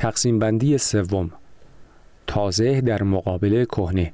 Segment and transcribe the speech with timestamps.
[0.00, 1.30] تقسیم بندی سوم.
[2.26, 4.12] تازه در مقابل کهنه.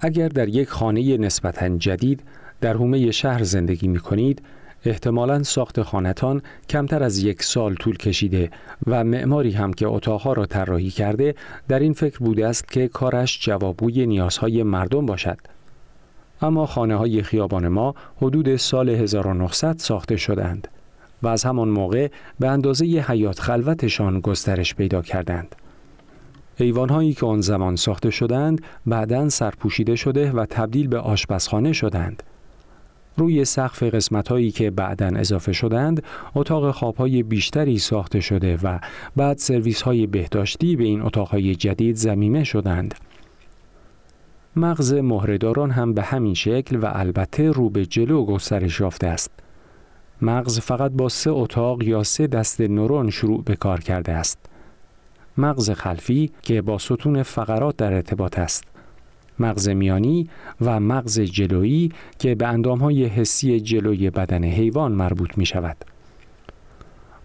[0.00, 2.22] اگر در یک خانه نسبتا جدید
[2.60, 4.42] در حومه شهر زندگی می کنید
[4.84, 8.50] احتمالا ساخت خانتان کمتر از یک سال طول کشیده
[8.86, 11.34] و معماری هم که اتاقها را طراحی کرده
[11.68, 15.38] در این فکر بوده است که کارش جوابوی نیازهای مردم باشد.
[16.42, 20.68] اما خانه های خیابان ما حدود سال 1900 ساخته شدند
[21.24, 22.08] و از همان موقع
[22.40, 25.56] به اندازه حیات خلوتشان گسترش پیدا کردند.
[26.90, 32.22] هایی که آن زمان ساخته شدند بعدا سرپوشیده شده و تبدیل به آشپزخانه شدند.
[33.16, 36.02] روی سقف قسمت هایی که بعدا اضافه شدند
[36.34, 38.78] اتاق خواب های بیشتری ساخته شده و
[39.16, 42.94] بعد سرویس های بهداشتی به این اتاق های جدید زمینه شدند.
[44.56, 49.43] مغز مهرهداران هم به همین شکل و البته رو به جلو گسترش یافته است.
[50.24, 54.38] مغز فقط با سه اتاق یا سه دست نورون شروع به کار کرده است.
[55.38, 58.64] مغز خلفی که با ستون فقرات در ارتباط است.
[59.38, 60.28] مغز میانی
[60.60, 65.76] و مغز جلویی که به اندامهای حسی جلوی بدن حیوان مربوط می شود.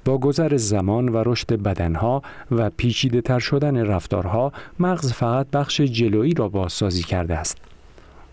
[0.05, 6.33] با گذر زمان و رشد بدنها و پیچیده تر شدن رفتارها مغز فقط بخش جلویی
[6.33, 7.57] را بازسازی کرده است.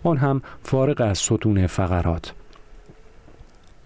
[0.04, 2.32] آن هم فارغ از ستون فقرات.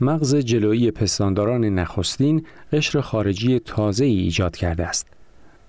[0.03, 5.07] مغز جلویی پستانداران نخستین قشر خارجی تازه ای ایجاد کرده است.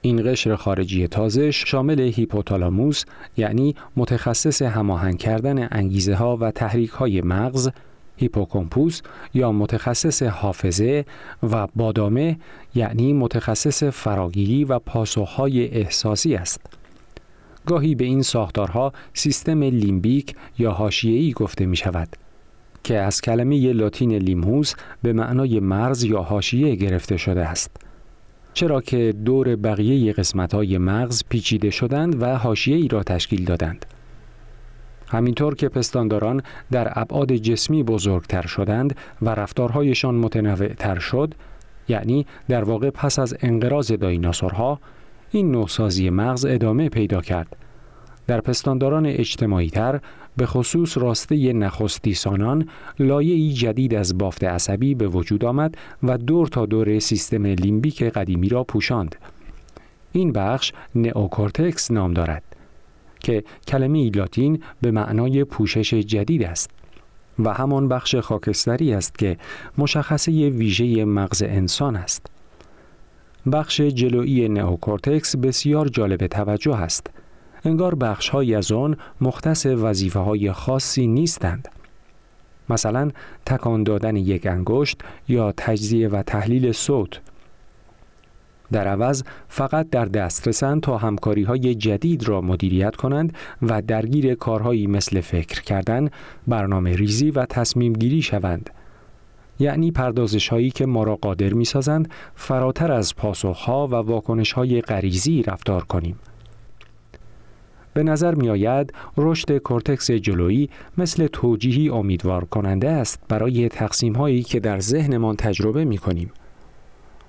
[0.02, 3.04] این قشر خارجی تازه شامل هیپوتالاموس
[3.38, 7.70] یعنی متخصص هماهنگ کردن انگیزه ها و تحریک های مغز
[8.18, 9.02] هیپوکمپوس
[9.34, 11.06] یا متخصص حافظه
[11.44, 12.38] و بادامه
[12.76, 16.62] یعنی متخصص فراگیری و پاسخهای احساسی است.
[17.66, 22.21] گاهی به این ساختارها سیستم لیمبیک یا حاشیه‌ای گفته می شود
[22.84, 27.72] که از کلمه لاتین لیموس به معنای مرز یا حاشیه گرفته شده است.
[28.54, 33.86] چرا که دور بقیه قسمت‌های مغز پیچیده شدند و حاشیه‌ای را تشکیل دادند.
[35.08, 36.42] همینطور که پستانداران
[36.72, 41.34] در ابعاد جسمی بزرگتر شدند و رفتارهایشان متنوعتر شد
[41.88, 44.80] یعنی در واقع پس از انقراض دایناسورها
[45.32, 47.56] این نوسازی مغز ادامه پیدا کرد
[48.28, 50.00] در پستانداران اجتماعی تر
[50.38, 52.70] به خصوص راسته نخستی سانان
[53.00, 58.50] لایه‌ای جدید از بافت عصبی به وجود آمد و دور تا دور سیستم لیمبیک قدیمی
[58.50, 59.16] را پوشاند.
[60.12, 62.44] این بخش نئوکورتکس نام دارد.
[63.20, 66.70] که کلمه لاتین به معنای پوشش جدید است
[67.40, 69.38] و همان بخش خاکستری است که
[69.78, 72.26] مشخصه ویژه مغز انسان است.
[73.52, 77.10] بخش جلویی نئوکورتکس بسیار جالب توجه است.
[77.66, 81.68] انگار بخش از آن مختص وظیفه های خاصی نیستند.
[82.70, 83.12] مثلا
[83.46, 87.20] تکان دادن یک انگشت یا تجزیه و تحلیل صوت
[88.72, 94.88] در عوض فقط در دسترسند تا همکاری های جدید را مدیریت کنند و درگیر کارهایی
[94.88, 96.10] مثل فکر کردن،
[96.48, 98.70] برنامه ریزی و تصمیم گیری شوند.
[99.60, 104.82] یعنی پردازش هایی که ما را قادر می سازند فراتر از پاسخها و واکنش های
[104.82, 106.16] غریزی رفتار کنیم.
[107.94, 114.44] به نظر می آید رشد کورتکس جلویی مثل توجیهی امیدوار کننده است برای تقسیم هایی
[114.44, 116.32] که در ذهنمان تجربه می کنیم.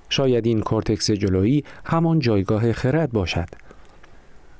[0.08, 3.48] شاید این کورتکس جلویی همان جایگاه خرد باشد.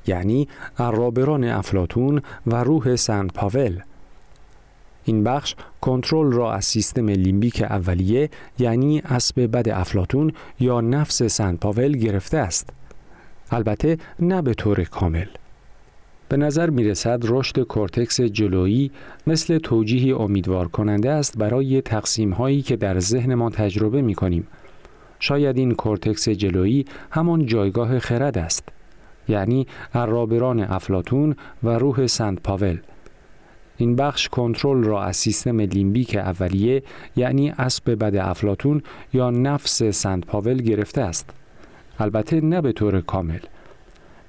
[0.07, 0.49] یعنی
[0.79, 3.81] ارابه‌ران افلاطون و روح سنت پاول.
[5.05, 11.61] این بخش کنترل را از سیستم لیمبیک اولیه یعنی اسب بد افلاطون یا نفس سنت
[11.61, 12.71] پاول گرفته است.
[13.51, 15.27] البته نه به طور کامل.
[16.33, 18.91] به نظر می رسد رشد کورتکس جلویی
[19.27, 24.47] مثل توجیهی امیدوار کننده است برای تقسیم هایی که در ذهن ما تجربه می کنیم
[25.21, 28.69] شاید این کورتکس جلویی همان جایگاه خرد است
[29.29, 32.79] یعنی ارابه‌ران افلاطون و روح سنت پاول.
[33.77, 36.83] این بخش کنترل را از سیستم لیمبیک اولیه
[37.17, 38.83] یعنی اسب بد افلاتون
[39.13, 41.31] یا نفس سنت پاول گرفته است.
[41.99, 43.41] البته نه به طور کامل.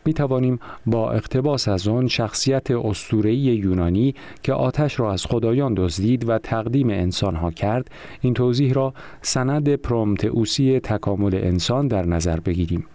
[0.05, 6.29] می توانیم با اقتباس از آن شخصیت اسطوره‌ای یونانی که آتش را از خدایان دزدید
[6.29, 7.91] و تقدیم انسانها کرد
[8.21, 12.85] این توضیح را سند پرومتئوسی تکامل انسان در نظر بگیریم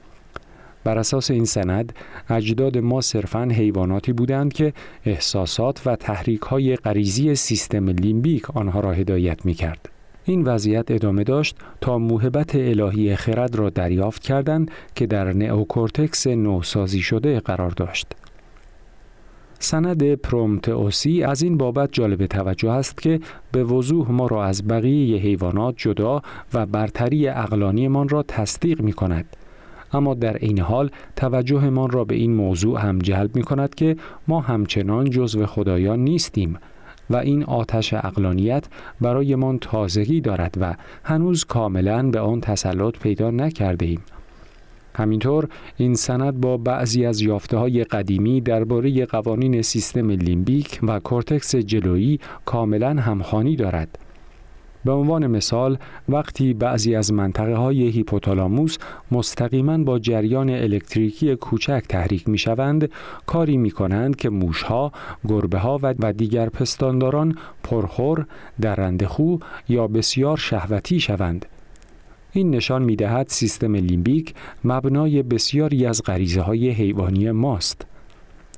[0.84, 1.92] بر اساس این سند
[2.30, 4.72] اجداد ما صرفا حیواناتی بودند که
[5.04, 9.97] احساسات و تحریک های غریزی سیستم لیمبیک آنها را هدایت می کرد.
[10.28, 17.00] این وضعیت ادامه داشت تا موهبت الهی خرد را دریافت کردند که در نئوکورتکس نوسازی
[17.00, 18.06] شده قرار داشت.
[19.58, 23.20] سند پرومتئوسی از این بابت جالب توجه است که
[23.52, 26.22] به وضوح ما را از بقیه حیوانات جدا
[26.54, 29.36] و برتری عقلانیمان را تصدیق می کند
[29.92, 33.96] اما در این حال توجهمان را به این موضوع هم جلب می کند که
[34.28, 36.58] ما همچنان جزو خدایان نیستیم
[37.10, 38.66] و این آتش عقلانیت
[39.00, 40.74] برایمان تازگی دارد و
[41.04, 44.00] هنوز کاملا به آن تسلط پیدا نکرده ایم.
[44.94, 51.56] همینطور این سند با بعضی از یافته های قدیمی درباره قوانین سیستم لیمبیک و کورتکس
[51.56, 53.98] جلویی کاملا همخوانی دارد.
[54.88, 58.76] به عنوان مثال وقتی بعضی از منطقه های هیپوتالاموس
[59.10, 62.90] مستقیما با جریان الکتریکی کوچک تحریک می شوند
[63.26, 64.92] کاری می کنند که موشها،
[65.28, 68.26] گربه ها و دیگر پستانداران پرخور،
[68.60, 69.36] درنده‌خو
[69.68, 71.46] یا بسیار شهوتی شوند.
[72.32, 77.86] این نشان می دهد سیستم لیمبیک مبنای بسیاری از غریزه های حیوانی ماست.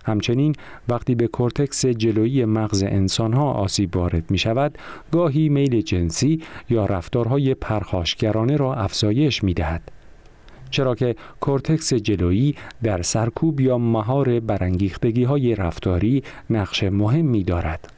[0.04, 0.54] همچنین
[0.88, 4.78] وقتی به کورتکس جلویی مغز انسانها آسیب وارد می شود،
[5.12, 9.92] گاهی میل جنسی یا رفتارهای پرخاشگرانه را افزایش می دهد.
[10.70, 17.92] چرا که کورتکس جلویی در سرکوب یا مهار برانگیختگی های رفتاری نقش مهمی دارد.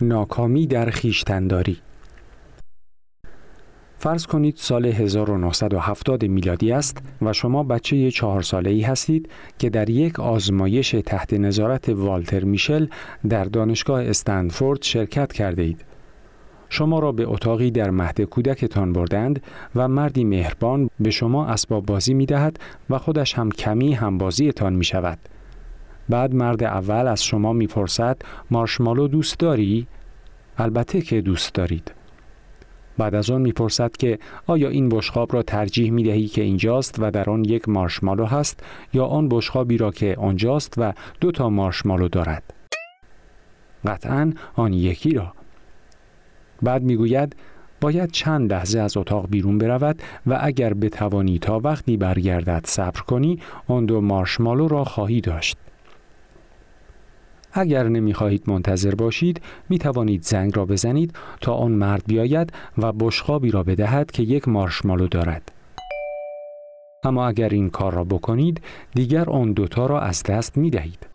[0.00, 1.78] ناکامی در خیشتنداری
[4.02, 9.28] فرض کنید سال 1970 میلادی است و شما بچه چهار ساله ای هستید
[9.58, 12.86] که در یک آزمایش تحت نظارت والتر میشل
[13.28, 15.84] در دانشگاه استنفورد شرکت کرده اید.
[16.68, 19.42] شما را به اتاقی در مهد کودکتان بردند
[19.74, 22.60] و مردی مهربان به شما اسباب بازی می دهد
[22.90, 25.18] و خودش هم کمی همبازیتان می شود.
[26.08, 29.86] بعد مرد اول از شما می‌پرسد مارشمالو دوست داری؟
[30.58, 32.01] البته که دوست دارید.
[32.98, 37.10] بعد از آن می‌پرسد که آیا این بشخاب را ترجیح می دهی که اینجاست و
[37.10, 38.60] در آن یک مارشمالو هست
[38.92, 42.54] یا آن بشخابی را که آنجاست و دو تا مارشمالو دارد؟
[43.86, 45.32] قطعا آن یکی را.
[46.62, 47.36] بعد می‌گوید
[47.80, 53.40] باید چند لحظه از اتاق بیرون برود و اگر بتوانی تا وقتی برگردد صبر کنی
[53.68, 55.56] آن دو مارشمالو را خواهی داشت.
[57.52, 63.50] اگر نمی‌خواهید منتظر باشید می توانید زنگ را بزنید تا آن مرد بیاید و بشخابی
[63.50, 65.52] را بدهد که یک مارشمالو دارد.
[67.04, 68.60] اما اگر این کار را بکنید
[68.94, 71.06] دیگر آن دوتا را از دست می دهید.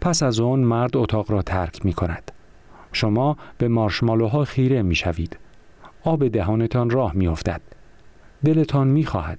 [0.00, 2.30] پس از آن مرد اتاق را ترک می کند.
[2.92, 5.36] شما به مارشمالوها خیره می شوید.
[6.04, 7.60] آب دهانتان راه می افتد.
[8.44, 9.38] دلتان می خواهد.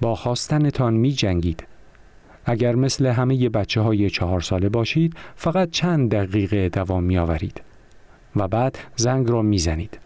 [0.00, 1.66] با خواستنتان می جنگید.
[2.44, 7.62] اگر مثل همه بچه های چهار ساله باشید فقط چند دقیقه دوام می آورید
[8.36, 9.98] و بعد زنگ را می زنید.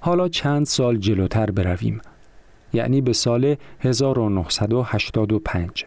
[0.00, 2.00] حالا چند سال جلوتر برویم
[2.72, 5.86] یعنی به سال 1985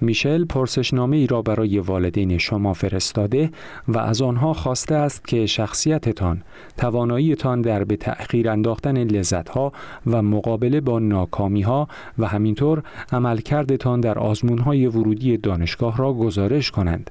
[0.00, 3.50] میشل پرسشنامه ای را برای والدین شما فرستاده
[3.88, 6.42] و از آنها خواسته است که شخصیتتان،
[6.76, 9.72] تواناییتان در به تأخیر انداختن لذتها
[10.06, 11.88] و مقابله با ناکامی ها
[12.18, 12.82] و همینطور
[13.12, 14.18] عملکردتان در
[14.64, 17.10] های ورودی دانشگاه را گزارش کنند.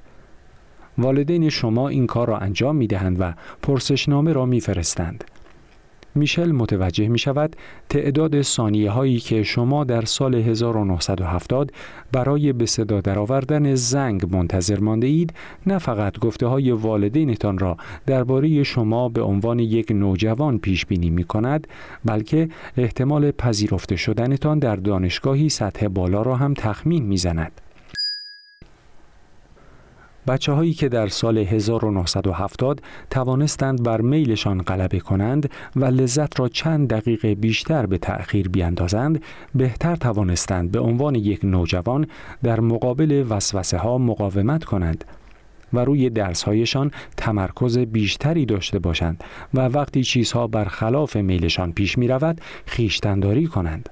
[0.98, 5.24] والدین شما این کار را انجام می دهند و پرسشنامه را می فرستند.
[6.16, 7.56] میشل متوجه می شود
[7.88, 11.72] تعداد ثانیه هایی که شما در سال 1970
[12.12, 15.34] برای به صدا درآوردن زنگ منتظر مانده اید
[15.66, 17.76] نه فقط گفته های والدینتان را
[18.06, 21.66] درباره شما به عنوان یک نوجوان پیش بینی می کند
[22.04, 27.65] بلکه احتمال پذیرفته شدنتان در دانشگاهی سطح بالا را هم تخمین می زند.
[30.26, 32.80] بچه هایی که در سال 1970
[33.10, 39.22] توانستند بر میلشان غلبه کنند و لذت را چند دقیقه بیشتر به تأخیر بیاندازند
[39.54, 42.06] بهتر توانستند به عنوان یک نوجوان
[42.42, 45.04] در مقابل وسوسه ها مقاومت کنند
[45.72, 52.40] و روی درسهایشان تمرکز بیشتری داشته باشند و وقتی چیزها برخلاف میلشان پیش می رود
[52.66, 53.88] خیشتنداری کنند.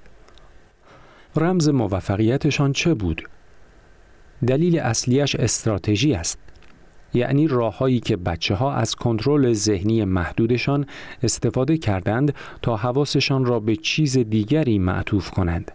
[1.37, 3.29] رمز موفقیتشان چه بود؟
[4.47, 6.39] دلیل اصلیش استراتژی است
[7.15, 10.87] یعنی راههایی که بچه ها از کنترل ذهنی محدودشان
[11.23, 15.73] استفاده کردند تا حواسشان را به چیز دیگری معطوف کنند.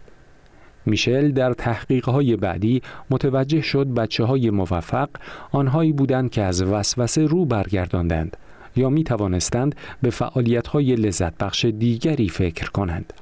[0.86, 5.08] میشل در تحقیقهای بعدی متوجه شد بچه های موفق
[5.52, 8.36] آنهایی بودند که از وسوسه رو برگرداندند
[8.76, 13.12] یا می توانستند به فعالیت های لذت بخش دیگری فکر کنند.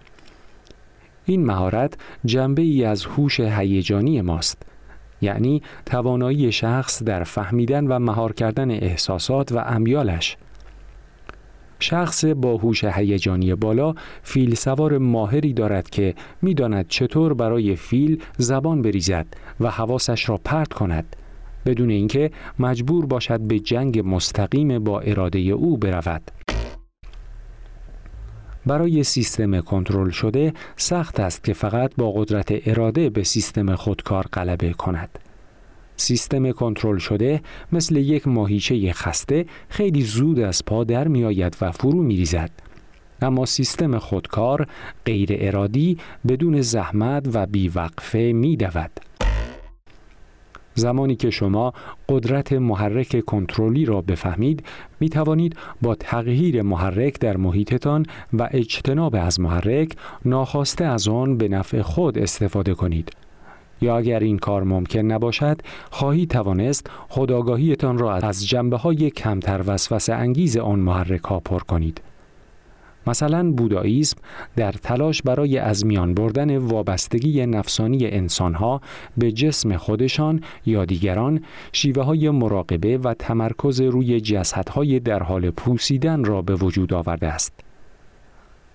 [1.26, 4.62] این مهارت جنبه ای از هوش هیجانی ماست
[5.20, 10.36] یعنی توانایی شخص در فهمیدن و مهار کردن احساسات و امیالش.
[11.80, 18.82] شخص با هوش هیجانی بالا فیل سوار ماهری دارد که می‌داند چطور برای فیل زبان
[18.82, 19.26] بریزد
[19.60, 21.16] و حواسش را پرت کند.
[21.66, 26.22] بدون اینکه مجبور باشد به جنگ مستقیم با اراده او برود.
[28.66, 34.72] برای سیستم کنترل شده سخت است که فقط با قدرت اراده به سیستم خودکار غلبه
[34.72, 35.18] کند.
[35.96, 37.40] سیستم کنترل شده
[37.72, 42.50] مثل یک ماهیچه خسته خیلی زود از پا در می آید و فرو می ریزد.
[43.22, 44.66] اما سیستم خودکار
[45.04, 45.98] غیر ارادی
[46.28, 48.90] بدون زحمت و بیوقفه می دود.
[50.78, 51.72] زمانی که شما
[52.08, 54.64] قدرت محرک کنترلی را بفهمید
[55.00, 59.92] می توانید با تغییر محرک در محیطتان و اجتناب از محرک
[60.24, 63.12] ناخواسته از آن به نفع خود استفاده کنید.
[63.80, 70.14] یا اگر این کار ممکن نباشد خواهی توانست خداگاهیتان را از جنبه های کمتر وسوسه
[70.14, 72.00] انگیز آن محرک ها پر کنید.
[73.08, 74.16] مثلا بوداییسم
[74.56, 78.80] در تلاش برای از میان بردن وابستگی نفسانی انسانها
[79.16, 81.40] به جسم خودشان یا دیگران
[81.72, 87.52] شیوه های مراقبه و تمرکز روی جسدهای در حال پوسیدن را به وجود آورده است.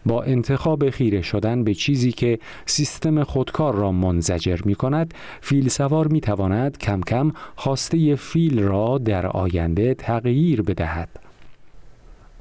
[0.05, 6.07] با انتخاب خیره شدن به چیزی که سیستم خودکار را منزجر می کند، فیل سوار
[6.07, 11.22] می تواند کم کم خواسته فیل را در آینده تغییر بدهد.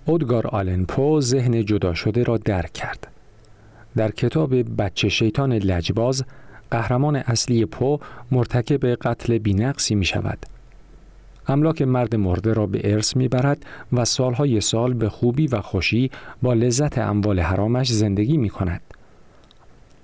[0.07, 3.07] اودگار آلن پو ذهن جدا شده را درک کرد.
[3.97, 6.25] در کتاب بچه شیطان لجباز
[6.71, 7.99] قهرمان اصلی پو
[8.31, 10.47] مرتکب قتل بینقصی می شود.
[11.49, 16.11] املاک مرد مرده را به ارث می برد و سالهای سال به خوبی و خوشی
[16.43, 18.81] با لذت اموال حرامش زندگی می کند.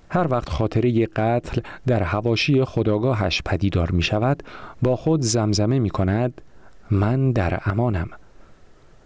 [0.09, 4.43] هر وقت خاطره قتل در هواشی خداگاهش پدیدار می شود
[4.81, 6.41] با خود زمزمه می کند
[6.91, 8.09] من در امانم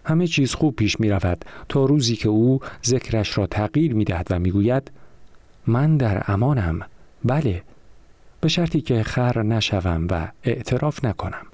[0.06, 4.28] همه چیز خوب پیش می رود تا روزی که او ذکرش را تغییر می دهد
[4.30, 4.92] و می گوید
[5.68, 6.80] من در امانم.
[7.26, 7.64] بله
[8.42, 11.46] به شرطی که خر نشوم و اعتراف نکنم.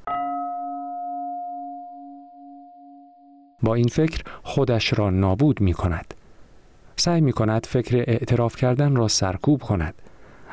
[3.64, 6.14] با این فکر خودش را نابود می کند.
[6.96, 9.94] سعی می کند فکر اعتراف کردن را سرکوب کند.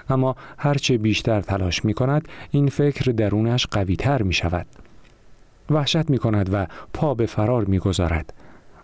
[0.09, 4.67] اما هرچه بیشتر تلاش می کند این فکر درونش قوی تر می شود.
[5.71, 8.33] وحشت می کند و پا به فرار می گذارد.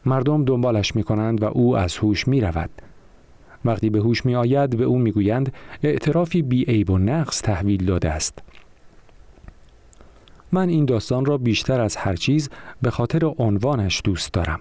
[0.07, 2.71] مردم دنبالش می کنند و او از هوش می رود.
[3.65, 7.85] وقتی به هوش می آید به او می گویند اعترافی بی عیب و نقص تحویل
[7.85, 8.39] داده است.
[10.53, 12.51] من این داستان را بیشتر از هر چیز
[12.83, 14.61] به خاطر عنوانش دوست دارم.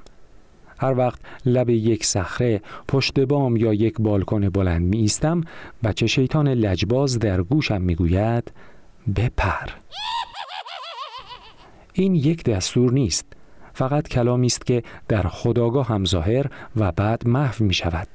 [0.78, 5.42] هر وقت لب یک صخره، پشت بام یا یک بالکن بلند می ایستم،
[5.84, 8.52] بچه شیطان لجباز در گوشم می گوید
[9.16, 9.70] بپر.
[12.02, 13.26] این یک دستور نیست.
[13.74, 18.08] فقط کلامی است که در خداگاه هم ظاهر و بعد محو می شود.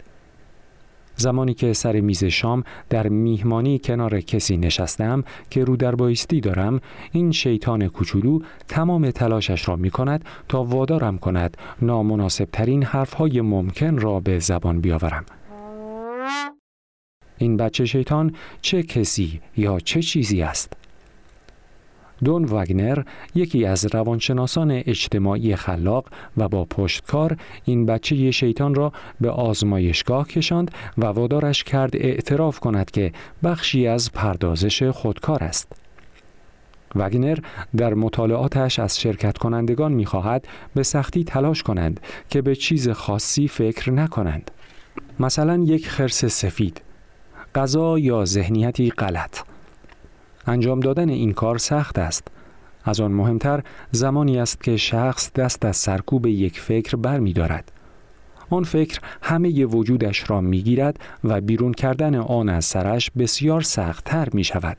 [1.17, 6.81] زمانی که سر میز شام در میهمانی کنار کسی نشستم که رو در بایستی دارم
[7.13, 13.41] این شیطان کوچولو تمام تلاشش را می کند تا وادارم کند نامناسب ترین حرف های
[13.41, 15.25] ممکن را به زبان بیاورم.
[17.39, 20.86] این بچه شیطان چه کسی یا چه چیزی است؟
[22.25, 23.03] دون واگنر
[23.35, 26.07] یکی از روانشناسان اجتماعی خلاق
[26.37, 32.91] و با پشتکار این بچه شیطان را به آزمایشگاه کشاند و وادارش کرد اعتراف کند
[32.91, 33.13] که
[33.45, 35.73] بخشی از پردازش خودکار است.
[36.95, 37.39] وگنر
[37.77, 43.91] در مطالعاتش از شرکت کنندگان می‌خواهد به سختی تلاش کنند که به چیز خاصی فکر
[43.91, 44.51] نکنند.
[45.21, 46.81] مثلا یک خرس سفید،
[47.55, 49.39] غذا یا ذهنیتی غلط
[50.47, 52.29] انجام دادن این کار سخت است.
[52.85, 57.73] از آن مهمتر زمانی است که شخص دست از سرکوب یک فکر بر می دارد.
[58.51, 64.29] آن فکر همه وجودش را می گیرد و بیرون کردن آن از سرش بسیار سختتر
[64.33, 64.77] می شود.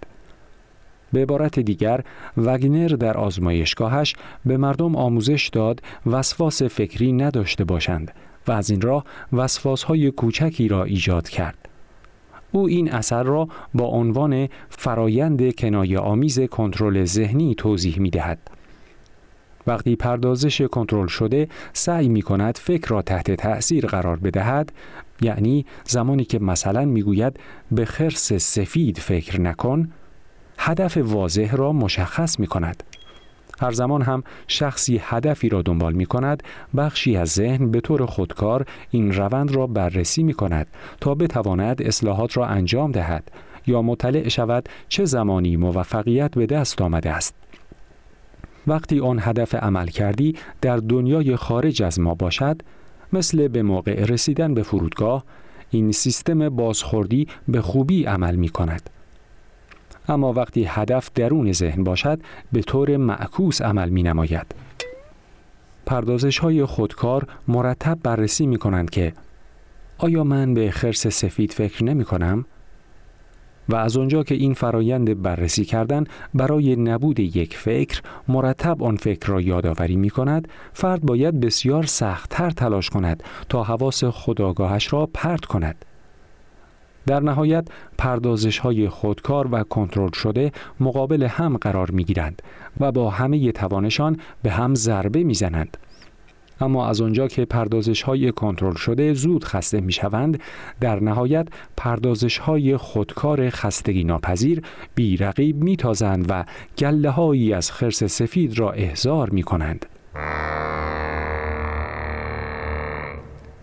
[1.13, 2.03] به عبارت دیگر
[2.37, 8.11] وگنر در آزمایشگاهش به مردم آموزش داد وسواس فکری نداشته باشند
[8.47, 11.66] و از این راه وسواس های کوچکی را ایجاد کرد.
[12.51, 18.39] او این اثر را با عنوان فرایند کنایه آمیز کنترل ذهنی توضیح می دهد.
[19.67, 24.71] وقتی پردازش کنترل شده سعی می کند فکر را تحت تأثیر قرار بدهد
[25.21, 27.39] یعنی زمانی که مثلا می گوید
[27.71, 29.91] به خرس سفید فکر نکن
[30.57, 32.83] هدف واضح را مشخص می کند
[33.59, 36.43] هر زمان هم شخصی هدفی را دنبال می کند
[36.77, 40.67] بخشی از ذهن به طور خودکار این روند را بررسی می کند
[41.01, 43.31] تا بتواند اصلاحات را انجام دهد
[43.67, 47.35] یا مطلع شود چه زمانی موفقیت به دست آمده است.
[48.67, 52.61] وقتی آن هدف عمل کردی در دنیای خارج از ما باشد
[53.13, 55.23] مثل به موقع رسیدن به فرودگاه
[55.71, 58.89] این سیستم بازخوردی به خوبی عمل می کند
[60.07, 62.19] اما وقتی هدف درون ذهن باشد
[62.51, 64.55] به طور معکوس عمل می نماید.
[65.85, 69.13] پردازش های خودکار مرتب بررسی می کنند که
[69.97, 72.45] آیا من به خرس سفید فکر نمی کنم؟
[73.69, 79.27] و از آنجا که این فرایند بررسی کردن برای نبود یک فکر مرتب آن فکر
[79.27, 85.45] را یادآوری می کند فرد باید بسیار سختتر تلاش کند تا حواس خداگاهش را پرت
[85.45, 85.85] کند
[87.07, 92.41] در نهایت پردازش های خودکار و کنترل شده مقابل هم قرار می گیرند
[92.79, 95.77] و با همه توانشان به هم ضربه می زنند.
[96.61, 100.39] اما از آنجا که پردازش های کنترل شده زود خسته می شوند
[100.81, 101.47] در نهایت
[101.77, 104.61] پردازش های خودکار خستگی ناپذیر
[104.95, 106.45] بی رقیب می تازند و
[106.77, 109.85] گله هایی از خرس سفید را احضار می کنند.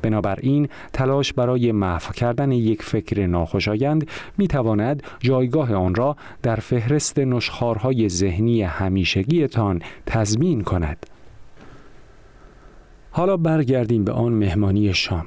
[0.05, 4.07] بنابراین تلاش برای محو کردن یک فکر ناخوشایند
[4.39, 11.07] می تواند جایگاه آن را در فهرست نشخارهای ذهنی همیشگیتان تضمین کند.
[13.11, 15.27] حالا برگردیم به آن مهمانی شام.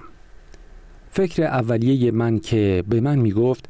[1.10, 3.69] فکر اولیه من که به من می گفت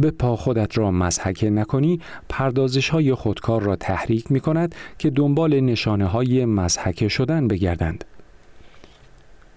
[0.00, 5.60] به پا خودت را مزحکه نکنی پردازش های خودکار را تحریک می کند که دنبال
[5.60, 8.04] نشانه های مزحکه شدن بگردند.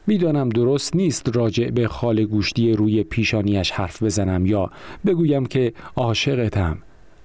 [0.08, 4.72] می‌دانم درست نیست راجع به خال گوشتی روی پیشانیش حرف بزنم یا
[5.06, 6.78] بگویم که عاشقتم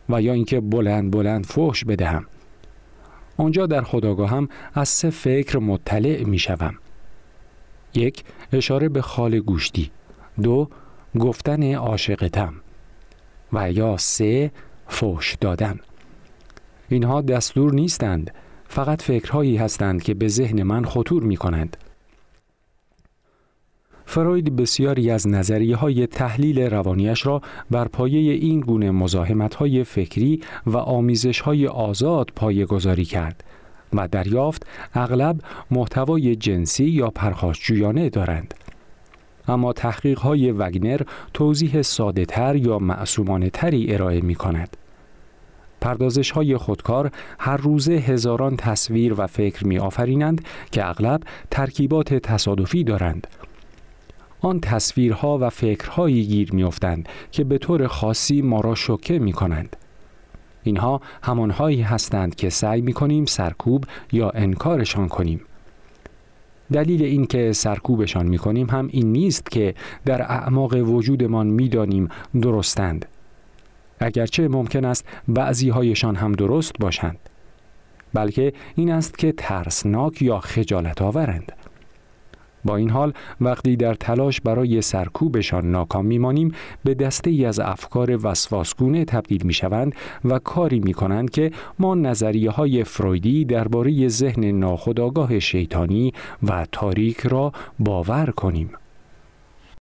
[0.08, 2.26] و یا اینکه بلند بلند فحش بدهم.
[3.36, 6.74] آنجا در خداگاهم از سه فکر مطلع می شوم.
[7.94, 9.90] یک اشاره به خال گوشتی.
[10.42, 10.68] دو
[11.18, 12.54] گفتن عاشقتم.
[13.52, 14.50] و یا سه
[14.88, 15.80] فوش دادن.
[16.88, 18.30] اینها دستور نیستند
[18.68, 21.76] فقط فکرهایی هستند که به ذهن من خطور می کنند
[24.10, 30.40] فروید بسیاری از نظریه های تحلیل روانیش را بر پایه این گونه مزاحمت های فکری
[30.66, 33.44] و آمیزش های آزاد پایه گذاری کرد
[33.92, 35.40] و دریافت اغلب
[35.70, 38.54] محتوای جنسی یا پرخاشجویانه دارند.
[39.48, 41.00] اما تحقیق های وگنر
[41.34, 44.76] توضیح ساده تر یا معصومانه تری ارائه می کند.
[45.80, 52.84] پردازش های خودکار هر روزه هزاران تصویر و فکر می آفرینند که اغلب ترکیبات تصادفی
[52.84, 53.26] دارند
[54.40, 59.76] آن تصویرها و فکرهایی گیر میافتند که به طور خاصی ما را شوکه می کنند.
[60.62, 65.40] اینها همانهایی هستند که سعی می کنیم سرکوب یا انکارشان کنیم.
[66.72, 69.74] دلیل اینکه سرکوبشان می کنیم هم این نیست که
[70.04, 72.08] در اعماق وجودمان می دانیم
[72.42, 73.06] درستند.
[74.00, 77.18] اگرچه ممکن است بعضی هایشان هم درست باشند.
[78.14, 81.52] بلکه این است که ترسناک یا خجالت آورند.
[82.64, 86.52] با این حال وقتی در تلاش برای سرکوبشان ناکام میمانیم
[86.84, 89.94] به دسته ای از افکار وسواسگونه تبدیل می شوند
[90.24, 97.20] و کاری می کنند که ما نظریه های فرویدی درباره ذهن ناخودآگاه شیطانی و تاریک
[97.20, 98.70] را باور کنیم.